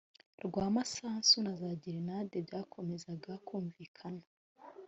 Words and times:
rw 0.45 0.55
amasasu 0.67 1.35
na 1.45 1.53
za 1.61 1.71
gerenade 1.83 2.35
byakomezaga 2.47 3.33
kumvikana 3.47 4.25